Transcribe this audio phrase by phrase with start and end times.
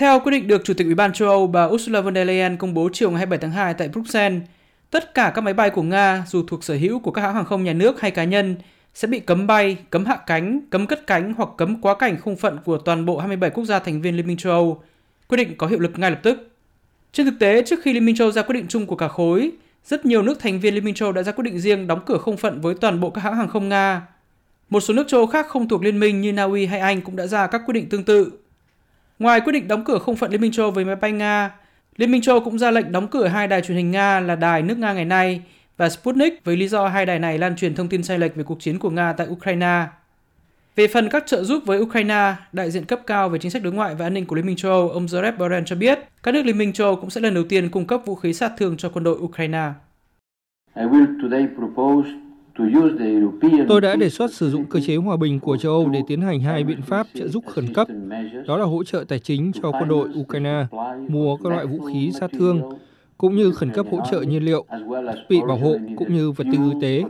[0.00, 2.56] Theo quyết định được Chủ tịch Ủy ban châu Âu bà Ursula von der Leyen
[2.56, 4.42] công bố chiều ngày 27 tháng 2 tại Bruxelles,
[4.90, 7.44] tất cả các máy bay của Nga dù thuộc sở hữu của các hãng hàng
[7.44, 8.56] không nhà nước hay cá nhân
[8.94, 12.36] sẽ bị cấm bay, cấm hạ cánh, cấm cất cánh hoặc cấm quá cảnh không
[12.36, 14.82] phận của toàn bộ 27 quốc gia thành viên Liên minh châu Âu.
[15.28, 16.50] Quyết định có hiệu lực ngay lập tức.
[17.12, 19.08] Trên thực tế, trước khi Liên minh châu Âu ra quyết định chung của cả
[19.08, 19.50] khối,
[19.84, 22.00] rất nhiều nước thành viên Liên minh châu Âu đã ra quyết định riêng đóng
[22.06, 24.02] cửa không phận với toàn bộ các hãng hàng không Nga.
[24.70, 27.00] Một số nước châu Âu khác không thuộc liên minh như Na Uy hay Anh
[27.00, 28.39] cũng đã ra các quyết định tương tự.
[29.20, 31.50] Ngoài quyết định đóng cửa không phận Liên minh châu với máy bay Nga,
[31.96, 34.62] Liên minh châu cũng ra lệnh đóng cửa hai đài truyền hình Nga là đài
[34.62, 35.42] nước Nga ngày nay
[35.76, 38.42] và Sputnik với lý do hai đài này lan truyền thông tin sai lệch về
[38.42, 39.86] cuộc chiến của Nga tại Ukraine.
[40.76, 43.72] Về phần các trợ giúp với Ukraine, đại diện cấp cao về chính sách đối
[43.72, 46.34] ngoại và an ninh của Liên minh châu Âu, ông Joseph Borrell cho biết, các
[46.34, 48.52] nước Liên minh châu Âu cũng sẽ lần đầu tiên cung cấp vũ khí sát
[48.58, 49.68] thương cho quân đội Ukraine.
[53.68, 56.22] Tôi đã đề xuất sử dụng cơ chế hòa bình của châu Âu để tiến
[56.22, 57.88] hành hai biện pháp trợ giúp khẩn cấp,
[58.46, 60.66] đó là hỗ trợ tài chính cho quân đội Ukraine,
[61.08, 62.78] mua các loại vũ khí sát thương,
[63.18, 64.64] cũng như khẩn cấp hỗ trợ nhiên liệu,
[65.06, 67.04] thiết bị bảo hộ cũng như vật tư y tế.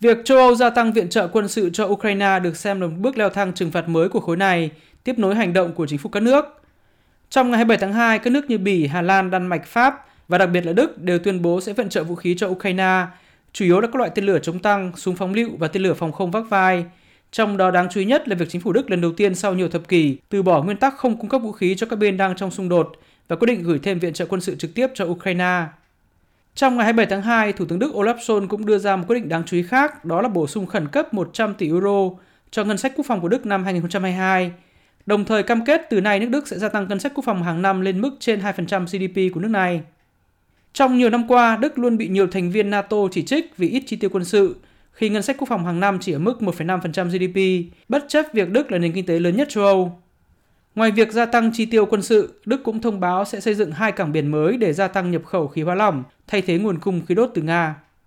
[0.00, 2.96] Việc châu Âu gia tăng viện trợ quân sự cho Ukraine được xem là một
[2.98, 4.70] bước leo thang trừng phạt mới của khối này,
[5.04, 6.44] tiếp nối hành động của chính phủ các nước.
[7.30, 10.38] Trong ngày 27 tháng 2, các nước như Bỉ, Hà Lan, Đan Mạch, Pháp và
[10.38, 13.06] đặc biệt là Đức đều tuyên bố sẽ viện trợ vũ khí cho Ukraine,
[13.52, 15.94] chủ yếu là các loại tên lửa chống tăng, súng phóng lựu và tên lửa
[15.94, 16.84] phòng không vác vai.
[17.32, 19.54] Trong đó đáng chú ý nhất là việc chính phủ Đức lần đầu tiên sau
[19.54, 22.16] nhiều thập kỷ từ bỏ nguyên tắc không cung cấp vũ khí cho các bên
[22.16, 22.92] đang trong xung đột
[23.28, 25.64] và quyết định gửi thêm viện trợ quân sự trực tiếp cho Ukraine.
[26.54, 29.16] Trong ngày 27 tháng 2, Thủ tướng Đức Olaf Scholz cũng đưa ra một quyết
[29.16, 32.10] định đáng chú ý khác, đó là bổ sung khẩn cấp 100 tỷ euro
[32.50, 34.52] cho ngân sách quốc phòng của Đức năm 2022,
[35.06, 37.42] đồng thời cam kết từ nay nước Đức sẽ gia tăng ngân sách quốc phòng
[37.42, 39.82] hàng năm lên mức trên 2% GDP của nước này.
[40.72, 43.82] Trong nhiều năm qua, Đức luôn bị nhiều thành viên NATO chỉ trích vì ít
[43.86, 44.56] chi tiêu quân sự,
[44.92, 48.50] khi ngân sách quốc phòng hàng năm chỉ ở mức 1,5% GDP, bất chấp việc
[48.50, 50.00] Đức là nền kinh tế lớn nhất châu Âu.
[50.74, 53.72] Ngoài việc gia tăng chi tiêu quân sự, Đức cũng thông báo sẽ xây dựng
[53.72, 56.78] hai cảng biển mới để gia tăng nhập khẩu khí hóa lỏng, thay thế nguồn
[56.78, 57.74] cung khí đốt từ Nga.